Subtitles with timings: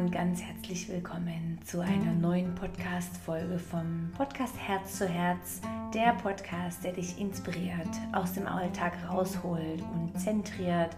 [0.00, 5.60] und ganz herzlich willkommen zu einer neuen Podcast-Folge vom Podcast Herz zu Herz.
[5.92, 10.96] Der Podcast, der dich inspiriert, aus dem Alltag rausholt und zentriert.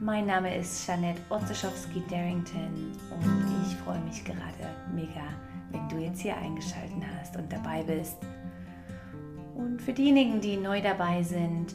[0.00, 5.28] Mein Name ist Janette Otzeschowski-Darrington und ich freue mich gerade mega,
[5.70, 8.16] wenn du jetzt hier eingeschaltet hast und dabei bist.
[9.56, 11.74] Und für diejenigen, die neu dabei sind,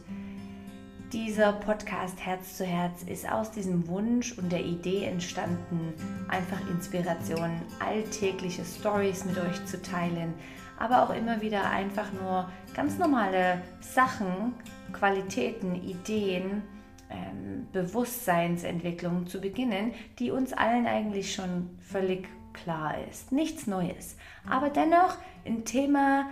[1.13, 5.93] dieser Podcast Herz zu Herz ist aus diesem Wunsch und der Idee entstanden,
[6.27, 10.33] einfach Inspirationen, alltägliche Stories mit euch zu teilen,
[10.79, 14.55] aber auch immer wieder einfach nur ganz normale Sachen,
[14.91, 16.63] Qualitäten, Ideen,
[17.11, 23.31] ähm, Bewusstseinsentwicklung zu beginnen, die uns allen eigentlich schon völlig klar ist.
[23.31, 24.17] Nichts Neues,
[24.49, 26.25] aber dennoch ein Thema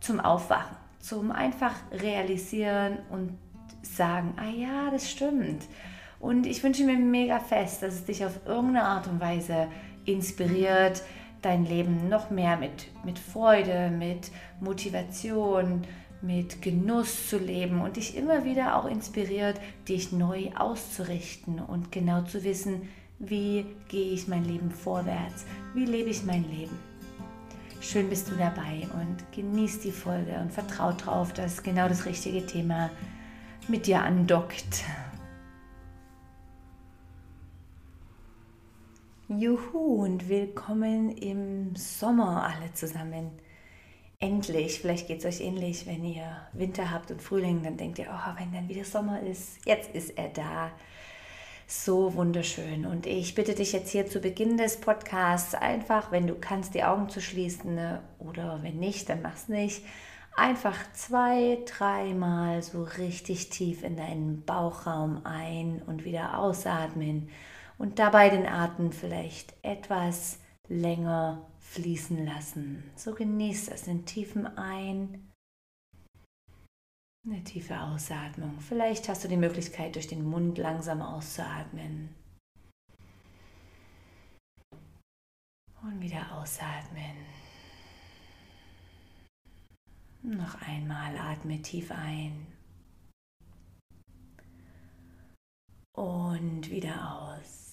[0.00, 3.43] zum Aufwachen, zum einfach realisieren und
[3.84, 5.64] sagen, ah ja, das stimmt.
[6.20, 9.68] Und ich wünsche mir mega fest, dass es dich auf irgendeine Art und Weise
[10.06, 11.02] inspiriert,
[11.42, 15.82] dein Leben noch mehr mit, mit Freude, mit Motivation,
[16.22, 22.22] mit Genuss zu leben und dich immer wieder auch inspiriert, dich neu auszurichten und genau
[22.22, 26.78] zu wissen, wie gehe ich mein Leben vorwärts, wie lebe ich mein Leben.
[27.82, 32.46] Schön bist du dabei und genieß die Folge und vertrau drauf, dass genau das richtige
[32.46, 33.13] Thema ist
[33.68, 34.84] mit dir andockt.
[39.28, 43.30] Juhu und willkommen im Sommer alle zusammen.
[44.20, 48.06] Endlich, vielleicht geht es euch ähnlich, wenn ihr Winter habt und Frühling, dann denkt ihr,
[48.10, 50.70] oh, wenn dann wieder Sommer ist, jetzt ist er da.
[51.66, 52.84] So wunderschön.
[52.84, 56.84] Und ich bitte dich jetzt hier zu Beginn des Podcasts einfach, wenn du kannst, die
[56.84, 59.82] Augen zu schließen ne, oder wenn nicht, dann mach's nicht
[60.36, 67.28] einfach zwei, dreimal so richtig tief in deinen Bauchraum ein und wieder ausatmen
[67.78, 72.90] und dabei den Atem vielleicht etwas länger fließen lassen.
[72.96, 75.30] So genießt das den tiefen Ein,
[77.26, 78.60] eine tiefe Ausatmung.
[78.60, 82.14] Vielleicht hast du die Möglichkeit, durch den Mund langsam auszuatmen.
[85.82, 87.43] Und wieder ausatmen.
[90.26, 92.46] Noch einmal atme tief ein.
[95.92, 97.64] Und wieder aus.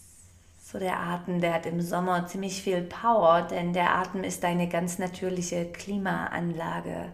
[0.62, 4.67] So der Atem, der hat im Sommer ziemlich viel Power, denn der Atem ist eine
[4.67, 7.13] ganz natürliche Klimaanlage.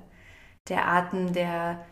[0.70, 1.86] Der Atem, der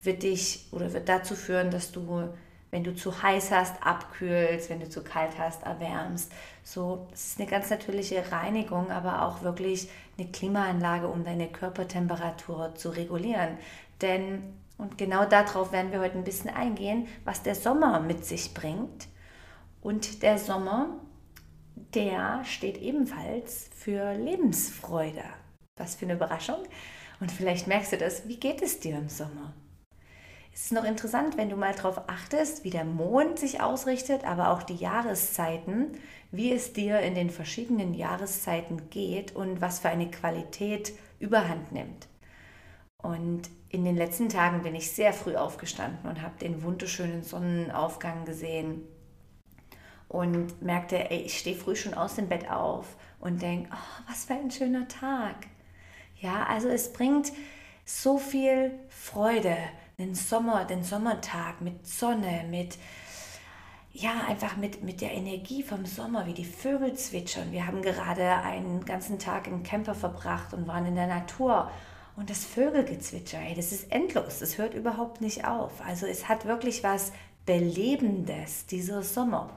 [0.00, 2.32] wird dich oder wird dazu führen, dass du
[2.76, 6.30] wenn du zu heiß hast, abkühlst, wenn du zu kalt hast, erwärmst.
[6.62, 9.88] So, es ist eine ganz natürliche Reinigung, aber auch wirklich
[10.18, 13.56] eine Klimaanlage, um deine Körpertemperatur zu regulieren.
[14.02, 14.42] Denn,
[14.76, 19.08] und genau darauf werden wir heute ein bisschen eingehen, was der Sommer mit sich bringt.
[19.80, 21.00] Und der Sommer,
[21.94, 25.24] der steht ebenfalls für Lebensfreude.
[25.78, 26.58] Was für eine Überraschung.
[27.20, 29.54] Und vielleicht merkst du das, wie geht es dir im Sommer?
[30.56, 34.50] Es ist noch interessant, wenn du mal darauf achtest, wie der Mond sich ausrichtet, aber
[34.50, 35.92] auch die Jahreszeiten,
[36.30, 42.08] wie es dir in den verschiedenen Jahreszeiten geht und was für eine Qualität überhand nimmt.
[43.02, 48.24] Und in den letzten Tagen bin ich sehr früh aufgestanden und habe den wunderschönen Sonnenaufgang
[48.24, 48.80] gesehen
[50.08, 54.24] und merkte, ey, ich stehe früh schon aus dem Bett auf und denke, oh, was
[54.24, 55.36] für ein schöner Tag.
[56.18, 57.30] Ja, also es bringt
[57.84, 59.54] so viel Freude,
[59.98, 62.76] den Sommer, den Sommertag mit Sonne, mit
[63.92, 67.50] ja, einfach mit, mit der Energie vom Sommer, wie die Vögel zwitschern.
[67.50, 71.70] Wir haben gerade einen ganzen Tag im Camper verbracht und waren in der Natur.
[72.14, 75.80] Und das Vögelgezwitscher, ey, das ist endlos, das hört überhaupt nicht auf.
[75.80, 77.12] Also es hat wirklich was
[77.46, 79.48] Belebendes, dieser Sommer.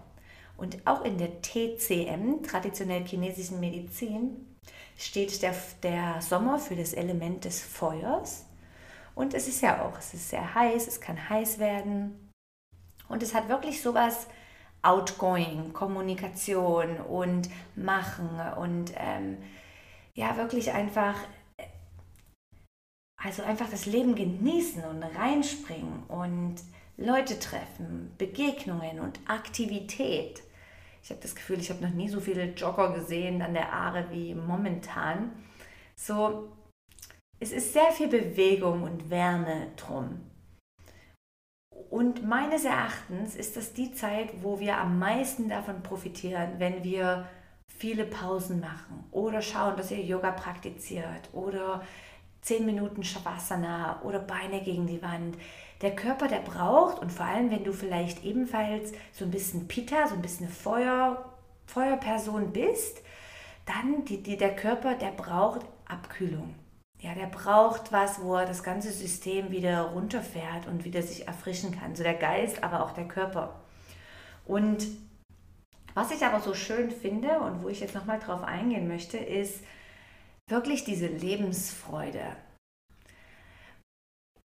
[0.55, 4.55] Und auch in der TCM, traditionell chinesischen Medizin,
[4.97, 8.45] steht der, der Sommer für das Element des Feuers
[9.19, 12.31] und es ist ja auch, es ist sehr heiß, es kann heiß werden.
[13.09, 14.27] Und es hat wirklich sowas
[14.81, 19.37] outgoing, Kommunikation und Machen und ähm,
[20.13, 21.15] ja, wirklich einfach,
[23.21, 26.55] also einfach das Leben genießen und reinspringen und
[26.95, 30.41] Leute treffen, Begegnungen und Aktivität.
[31.03, 34.05] Ich habe das Gefühl, ich habe noch nie so viele Jogger gesehen an der Aare
[34.11, 35.33] wie momentan.
[35.97, 36.53] So,
[37.39, 40.21] es ist sehr viel Bewegung und Wärme drum.
[41.89, 47.27] Und meines Erachtens ist das die Zeit, wo wir am meisten davon profitieren, wenn wir
[47.67, 51.81] viele Pausen machen oder schauen, dass ihr Yoga praktiziert oder
[52.41, 55.37] 10 Minuten Shavasana oder Beine gegen die Wand.
[55.81, 60.07] Der Körper, der braucht und vor allem, wenn du vielleicht ebenfalls so ein bisschen Pitta,
[60.07, 61.25] so ein bisschen Feuer
[61.65, 63.01] Feuerperson bist,
[63.65, 66.55] dann die, die, der Körper, der braucht Abkühlung.
[66.99, 71.71] Ja, der braucht was, wo er das ganze System wieder runterfährt und wieder sich erfrischen
[71.71, 71.95] kann.
[71.95, 73.61] So der Geist, aber auch der Körper.
[74.45, 74.85] Und
[75.93, 79.63] was ich aber so schön finde und wo ich jetzt nochmal drauf eingehen möchte, ist
[80.49, 82.35] wirklich diese Lebensfreude.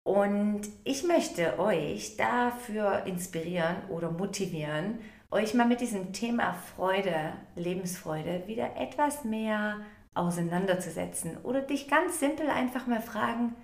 [0.07, 4.99] Und ich möchte euch dafür inspirieren oder motivieren,
[5.31, 9.81] euch mal mit diesem Thema Freude, Lebensfreude wieder etwas mehr
[10.15, 13.55] auseinanderzusetzen oder dich ganz simpel einfach mal fragen,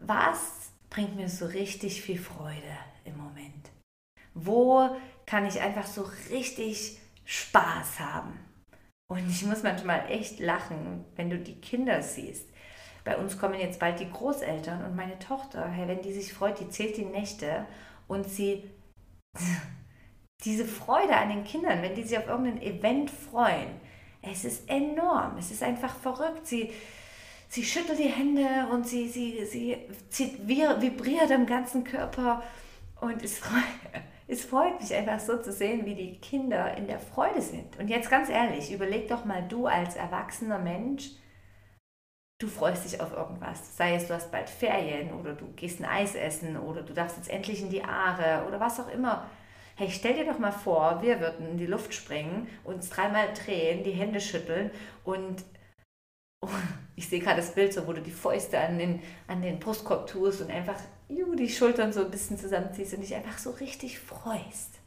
[0.00, 3.70] was bringt mir so richtig viel Freude im Moment?
[4.34, 4.96] Wo
[5.26, 8.38] kann ich einfach so richtig Spaß haben?
[9.10, 12.46] Und ich muss manchmal echt lachen, wenn du die Kinder siehst.
[13.04, 16.60] Bei uns kommen jetzt bald die Großeltern und meine Tochter, hey, wenn die sich freut,
[16.60, 17.64] die zählt die Nächte
[18.06, 18.70] und sie
[20.44, 23.80] diese Freude an den Kindern, wenn die sich auf irgendein Event freuen,
[24.30, 26.46] es ist enorm, es ist einfach verrückt.
[26.46, 26.72] Sie,
[27.48, 29.76] sie schüttelt die Hände und sie, sie, sie,
[30.10, 32.42] sie vibriert am ganzen Körper
[33.00, 33.62] und es freut,
[34.28, 37.78] es freut mich einfach so zu sehen, wie die Kinder in der Freude sind.
[37.78, 41.10] Und jetzt ganz ehrlich, überleg doch mal du als erwachsener Mensch,
[42.38, 43.76] du freust dich auf irgendwas.
[43.76, 47.16] Sei es, du hast bald Ferien oder du gehst ein Eis essen oder du darfst
[47.16, 49.28] jetzt endlich in die Aare oder was auch immer.
[49.78, 53.84] Hey, stell dir doch mal vor, wir würden in die Luft springen, uns dreimal drehen,
[53.84, 54.72] die Hände schütteln
[55.04, 55.44] und
[56.44, 56.48] oh,
[56.96, 60.08] ich sehe gerade das Bild so, wo du die Fäuste an den, an den Brustkorb
[60.08, 60.74] tust und einfach
[61.08, 64.80] juh, die Schultern so ein bisschen zusammenziehst und dich einfach so richtig freust.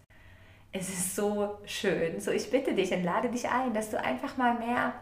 [0.73, 2.19] Es ist so schön.
[2.19, 4.93] So, ich bitte dich und lade dich ein, dass du einfach mal mehr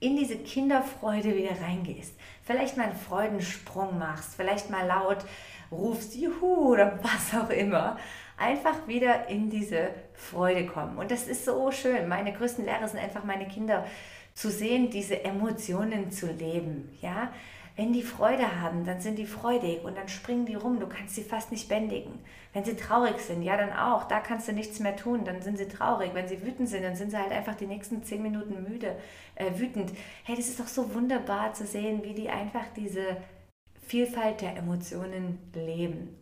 [0.00, 2.14] in diese Kinderfreude wieder reingehst.
[2.42, 5.24] Vielleicht mal einen Freudensprung machst, vielleicht mal laut
[5.70, 7.98] rufst, juhu oder was auch immer.
[8.40, 10.96] Einfach wieder in diese Freude kommen.
[10.96, 12.08] Und das ist so schön.
[12.08, 13.86] Meine größten Lehrer sind einfach meine Kinder
[14.32, 16.96] zu sehen, diese Emotionen zu leben.
[17.02, 17.30] Ja,
[17.76, 20.80] wenn die Freude haben, dann sind die freudig und dann springen die rum.
[20.80, 22.18] Du kannst sie fast nicht bändigen.
[22.52, 24.04] Wenn sie traurig sind, ja, dann auch.
[24.04, 25.24] Da kannst du nichts mehr tun.
[25.24, 26.12] Dann sind sie traurig.
[26.14, 28.96] Wenn sie wütend sind, dann sind sie halt einfach die nächsten zehn Minuten müde,
[29.34, 29.92] äh, wütend.
[30.24, 33.18] Hey, das ist doch so wunderbar zu sehen, wie die einfach diese
[33.86, 36.19] Vielfalt der Emotionen leben.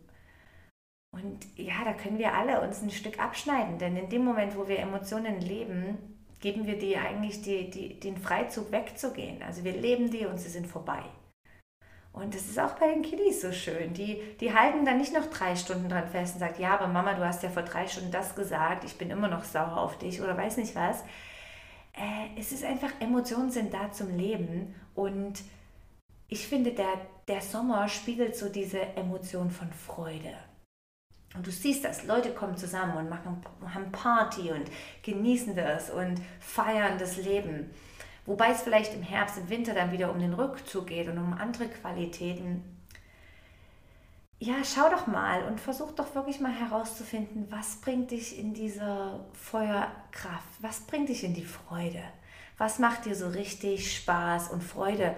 [1.11, 4.67] Und ja, da können wir alle uns ein Stück abschneiden, denn in dem Moment, wo
[4.67, 5.97] wir Emotionen leben,
[6.39, 9.41] geben wir die eigentlich die, die, den Freizug wegzugehen.
[9.41, 11.03] Also wir leben die und sie sind vorbei.
[12.11, 13.93] Und das ist auch bei den Kiddies so schön.
[13.93, 17.13] Die, die halten dann nicht noch drei Stunden dran fest und sagen, ja, aber Mama,
[17.13, 20.21] du hast ja vor drei Stunden das gesagt, ich bin immer noch sauer auf dich
[20.21, 21.01] oder weiß nicht was.
[21.93, 25.41] Äh, es ist einfach, Emotionen sind da zum Leben und
[26.27, 26.93] ich finde, der,
[27.27, 30.33] der Sommer spiegelt so diese Emotion von Freude.
[31.35, 33.43] Und du siehst das, Leute kommen zusammen und machen,
[33.73, 34.65] haben Party und
[35.03, 37.69] genießen das und feiern das Leben.
[38.25, 41.33] Wobei es vielleicht im Herbst, im Winter dann wieder um den Rückzug geht und um
[41.33, 42.63] andere Qualitäten.
[44.39, 49.19] Ja, schau doch mal und versuch doch wirklich mal herauszufinden, was bringt dich in dieser
[49.33, 52.01] Feuerkraft, was bringt dich in die Freude,
[52.57, 55.15] was macht dir so richtig Spaß und Freude.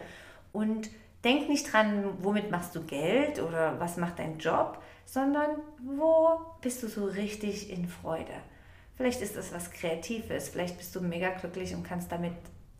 [0.51, 0.89] Und
[1.23, 6.83] denk nicht dran, womit machst du Geld oder was macht dein Job, sondern wo bist
[6.83, 8.33] du so richtig in Freude.
[8.95, 12.33] Vielleicht ist das was Kreatives, vielleicht bist du mega glücklich und kannst damit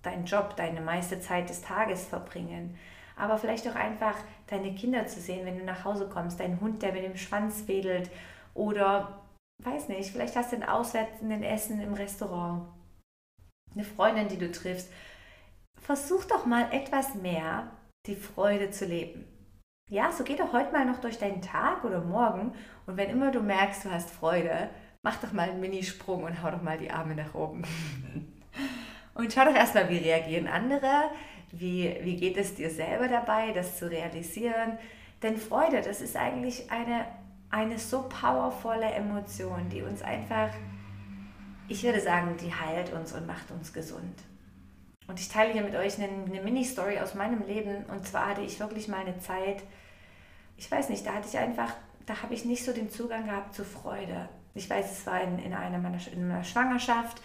[0.04, 2.78] deinen Job, deine meiste Zeit des Tages verbringen.
[3.16, 4.16] Aber vielleicht auch einfach
[4.48, 7.68] deine Kinder zu sehen, wenn du nach Hause kommst, dein Hund, der mit dem Schwanz
[7.68, 8.10] wedelt
[8.54, 9.22] oder
[9.64, 12.68] weiß nicht, vielleicht hast du ein auswärtigen Essen im Restaurant,
[13.74, 14.92] eine Freundin, die du triffst.
[15.80, 17.72] Versuch doch mal etwas mehr
[18.06, 19.26] die Freude zu leben.
[19.92, 22.54] Ja, so geh doch heute mal noch durch deinen Tag oder morgen
[22.86, 24.70] und wenn immer du merkst, du hast Freude,
[25.04, 27.64] mach doch mal einen Minisprung und hau doch mal die Arme nach oben.
[29.14, 31.12] Und schau doch erstmal, wie reagieren andere,
[31.52, 34.80] wie, wie geht es dir selber dabei, das zu realisieren.
[35.22, 37.06] Denn Freude, das ist eigentlich eine,
[37.50, 40.52] eine so powervolle Emotion, die uns einfach,
[41.68, 44.24] ich würde sagen, die heilt uns und macht uns gesund.
[45.08, 47.84] Und ich teile hier mit euch eine, eine Mini-Story aus meinem Leben.
[47.88, 49.62] Und zwar hatte ich wirklich mal eine Zeit,
[50.62, 51.74] ich weiß nicht, da hatte ich einfach,
[52.06, 54.30] da habe ich nicht so den Zugang gehabt zu Freude.
[54.54, 57.22] Ich weiß, es war in, in, einer, meiner, in einer Schwangerschaft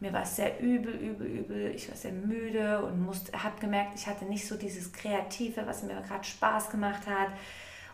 [0.00, 1.74] mir war es sehr übel, übel, übel.
[1.74, 6.00] Ich war sehr müde und habe gemerkt, ich hatte nicht so dieses Kreative, was mir
[6.02, 7.30] gerade Spaß gemacht hat.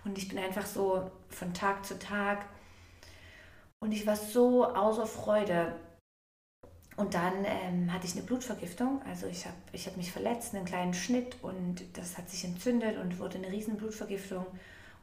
[0.04, 2.44] Und ich bin einfach so von Tag zu Tag.
[3.78, 5.76] Und ich war so außer Freude.
[6.96, 9.00] Und dann ähm, hatte ich eine Blutvergiftung.
[9.08, 12.98] Also ich habe ich hab mich verletzt, einen kleinen Schnitt und das hat sich entzündet
[12.98, 14.46] und wurde eine riesen Blutvergiftung.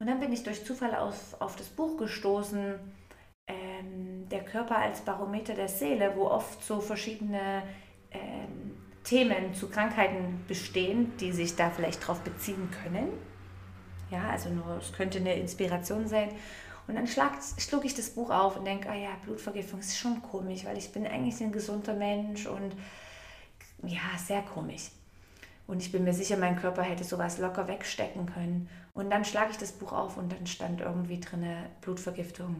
[0.01, 2.73] Und dann bin ich durch Zufall auf, auf das Buch gestoßen
[3.45, 7.61] ähm, der Körper als Barometer der Seele, wo oft so verschiedene
[8.09, 13.09] ähm, Themen zu Krankheiten bestehen, die sich da vielleicht drauf beziehen können.
[14.09, 16.29] Ja, also nur, es könnte eine Inspiration sein.
[16.87, 20.19] Und dann schlag, schlug ich das Buch auf und denke, ah ja, Blutvergiftung ist schon
[20.23, 22.75] komisch, weil ich bin eigentlich ein gesunder Mensch und
[23.83, 24.89] ja, sehr komisch.
[25.71, 28.67] Und ich bin mir sicher, mein Körper hätte sowas locker wegstecken können.
[28.91, 31.45] Und dann schlage ich das Buch auf und dann stand irgendwie drin
[31.79, 32.59] Blutvergiftung,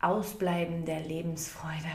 [0.00, 1.90] Ausbleiben der Lebensfreude.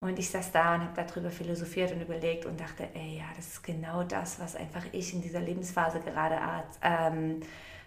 [0.00, 3.46] Und ich saß da und habe darüber philosophiert und überlegt und dachte, ey, ja, das
[3.46, 6.40] ist genau das, was einfach ich in dieser Lebensphase gerade
[6.82, 7.38] ähm,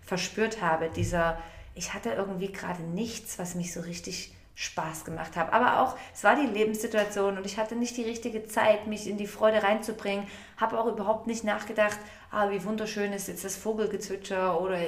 [0.02, 0.90] verspürt habe.
[0.90, 1.38] Dieser,
[1.76, 5.54] ich hatte irgendwie gerade nichts, was mich so richtig Spaß gemacht hat.
[5.54, 9.18] Aber auch, es war die Lebenssituation und ich hatte nicht die richtige Zeit, mich in
[9.18, 10.28] die Freude reinzubringen.
[10.58, 11.98] Habe auch überhaupt nicht nachgedacht,
[12.32, 14.80] ah, wie wunderschön ist jetzt das Vogelgezwitscher oder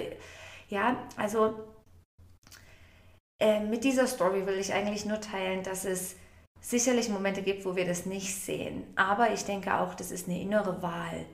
[0.70, 1.56] ja, also
[3.40, 6.16] äh, mit dieser Story will ich eigentlich nur teilen, dass es
[6.62, 8.84] sicherlich Momente gibt, wo wir das nicht sehen.
[8.96, 11.26] Aber ich denke auch, das ist eine innere Wahl.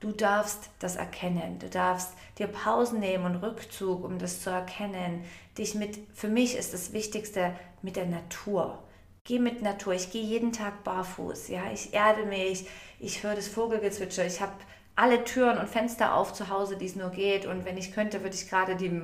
[0.00, 1.58] Du darfst das erkennen.
[1.58, 5.24] Du darfst dir Pausen nehmen und Rückzug, um das zu erkennen.
[5.58, 8.78] Dich mit, für mich ist das Wichtigste mit der Natur.
[9.24, 9.92] Geh mit Natur.
[9.92, 11.48] Ich gehe jeden Tag barfuß.
[11.48, 12.66] Ja, ich erde mich.
[12.98, 14.24] Ich höre das Vogelgezwitscher.
[14.24, 14.52] Ich habe
[14.96, 17.44] alle Türen und Fenster auf zu Hause, die es nur geht.
[17.44, 18.90] Und wenn ich könnte, würde ich gerade die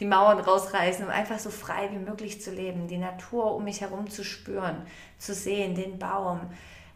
[0.00, 3.80] die Mauern rausreißen, um einfach so frei wie möglich zu leben, die Natur um mich
[3.80, 4.82] herum zu spüren,
[5.18, 6.40] zu sehen, den Baum,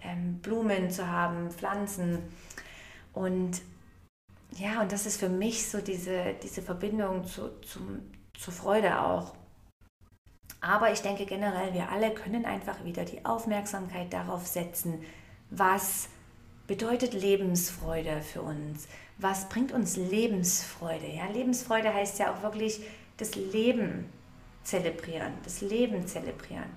[0.02, 2.19] ähm, Blumen zu haben, Pflanzen.
[3.12, 3.61] Und
[4.57, 8.00] ja, und das ist für mich so diese, diese Verbindung zu, zum,
[8.38, 9.35] zur Freude auch.
[10.61, 15.02] Aber ich denke generell, wir alle können einfach wieder die Aufmerksamkeit darauf setzen,
[15.50, 16.09] was
[16.66, 18.87] bedeutet Lebensfreude für uns?
[19.19, 21.07] Was bringt uns Lebensfreude?
[21.07, 22.81] Ja, Lebensfreude heißt ja auch wirklich
[23.16, 24.07] das Leben
[24.62, 26.71] zelebrieren, das Leben zelebrieren.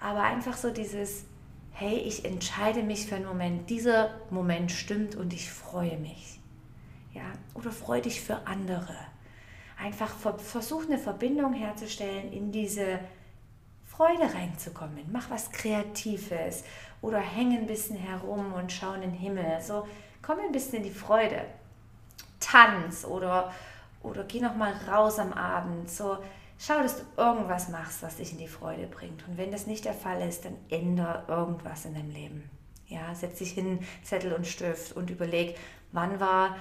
[0.00, 1.24] Aber einfach so dieses,
[1.72, 6.40] hey, ich entscheide mich für einen Moment, dieser Moment stimmt und ich freue mich.
[7.12, 8.96] Ja, oder freue dich für andere.
[9.78, 13.00] Einfach versuch eine Verbindung herzustellen, in diese
[14.00, 15.04] Freude reinzukommen.
[15.12, 16.64] Mach was Kreatives
[17.02, 19.60] oder häng ein bisschen herum und schau in den Himmel.
[19.60, 19.86] So,
[20.22, 21.44] komm ein bisschen in die Freude.
[22.40, 23.52] Tanz oder,
[24.02, 25.90] oder geh noch mal raus am Abend.
[25.90, 26.16] So,
[26.58, 29.26] Schau, dass du irgendwas machst, was dich in die Freude bringt.
[29.28, 32.50] Und wenn das nicht der Fall ist, dann ändere irgendwas in deinem Leben.
[32.86, 35.58] Ja, setz dich hin, Zettel und Stift und überleg,
[35.92, 36.56] wann war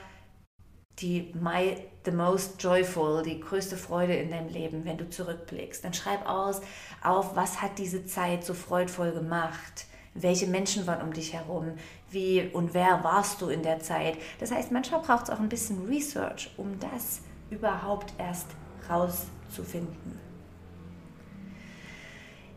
[1.02, 5.84] die my, the most joyful, die größte Freude in deinem Leben, wenn du zurückblickst.
[5.84, 6.62] Dann schreib aus,
[7.04, 9.86] auf, was hat diese Zeit so freudvoll gemacht?
[10.14, 11.74] Welche Menschen waren um dich herum?
[12.10, 14.18] Wie und wer warst du in der Zeit?
[14.40, 18.48] Das heißt, manchmal braucht es auch ein bisschen Research, um das überhaupt erst
[18.90, 20.20] rauszufinden zu finden.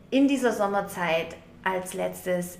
[0.09, 2.59] In dieser Sommerzeit als letztes,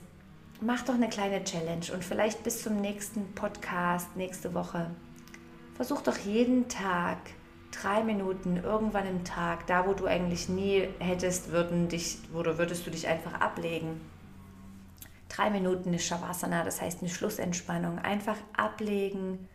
[0.62, 4.90] mach doch eine kleine Challenge und vielleicht bis zum nächsten Podcast nächste Woche.
[5.76, 7.18] Versuch doch jeden Tag
[7.72, 12.86] drei Minuten irgendwann im Tag, da wo du eigentlich nie hättest, würden dich, oder würdest
[12.86, 14.00] du dich einfach ablegen.
[15.30, 17.98] Drei Minuten eine Shavasana, das heißt eine Schlussentspannung.
[17.98, 19.50] Einfach ablegen,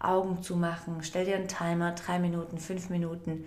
[0.00, 0.98] Augen zu machen.
[1.02, 3.44] Stell dir einen Timer, drei Minuten, fünf Minuten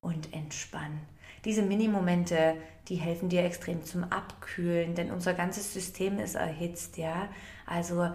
[0.00, 1.00] und entspannen.
[1.44, 2.56] Diese Minimomente,
[2.88, 7.28] die helfen dir extrem zum Abkühlen, denn unser ganzes System ist erhitzt, ja.
[7.66, 8.10] Also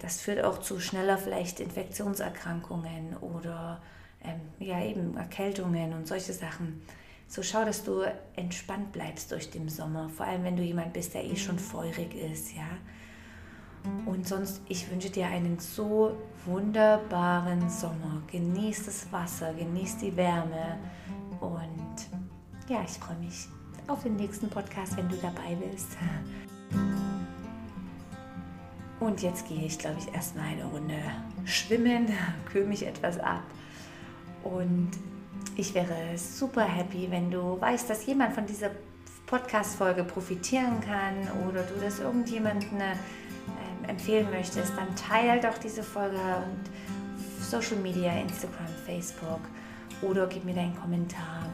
[0.00, 3.82] das führt auch zu schneller vielleicht Infektionserkrankungen oder
[4.22, 6.82] ähm, ja eben Erkältungen und solche Sachen.
[7.26, 8.02] So schau, dass du
[8.36, 11.60] entspannt bleibst durch den Sommer, vor allem wenn du jemand bist, der eh schon mhm.
[11.60, 12.68] feurig ist, ja.
[14.06, 18.22] Und sonst, ich wünsche dir einen so wunderbaren Sommer.
[18.30, 20.78] Genieß das Wasser, genieß die Wärme
[21.40, 21.96] und
[22.68, 23.48] ja, ich freue mich
[23.86, 25.96] auf den nächsten Podcast, wenn du dabei bist.
[29.00, 30.98] Und jetzt gehe ich, glaube ich, erstmal eine Runde
[31.44, 32.08] schwimmen,
[32.52, 33.42] kühle mich etwas ab.
[34.42, 34.90] Und
[35.56, 38.70] ich wäre super happy, wenn du weißt, dass jemand von dieser
[39.26, 46.16] Podcast-Folge profitieren kann oder du das irgendjemandem äh, empfehlen möchtest, dann teile doch diese Folge
[46.16, 49.40] und Social Media, Instagram, Facebook
[50.02, 51.46] oder gib mir deinen Kommentar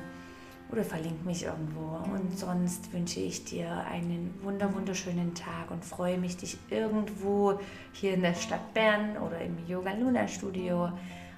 [0.75, 2.01] oder verlink mich irgendwo.
[2.13, 7.61] Und sonst wünsche ich dir einen wunder wunderschönen Tag und freue mich, dich irgendwo
[7.93, 10.91] hier in der Stadt Bern oder im Yoga Luna Studio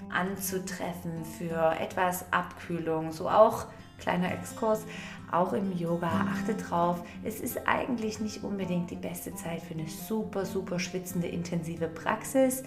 [0.09, 3.11] anzutreffen für etwas Abkühlung.
[3.11, 3.67] So auch
[3.99, 4.85] kleiner Exkurs,
[5.31, 6.09] auch im Yoga.
[6.33, 11.27] Achte drauf, es ist eigentlich nicht unbedingt die beste Zeit für eine super, super schwitzende,
[11.27, 12.63] intensive Praxis.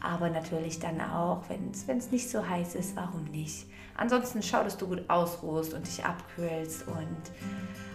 [0.00, 3.66] Aber natürlich dann auch, wenn es nicht so heiß ist, warum nicht?
[3.96, 7.16] Ansonsten schau, dass du gut ausruhst und dich abkühlst und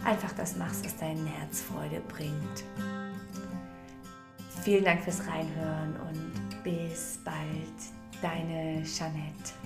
[0.03, 2.63] einfach das machst, was dein Herz Freude bringt.
[4.63, 7.35] Vielen Dank fürs Reinhören und bis bald,
[8.21, 9.60] deine Jeanette.